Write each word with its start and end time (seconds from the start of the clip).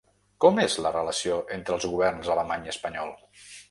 Com 0.45 0.61
és 0.63 0.77
la 0.85 0.93
relació 0.95 1.39
entre 1.59 1.79
els 1.79 1.87
governs 1.95 2.35
alemany 2.39 2.69
i 2.71 2.77
espanyol? 2.79 3.19